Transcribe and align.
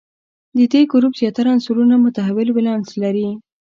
د 0.57 0.59
دې 0.71 0.81
ګروپ 0.91 1.13
زیاتره 1.21 1.49
عنصرونه 1.53 1.95
متحول 2.05 2.47
ولانس 2.53 2.89
لري. 3.03 3.27